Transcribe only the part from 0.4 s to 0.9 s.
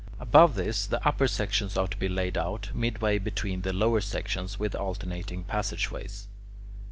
this,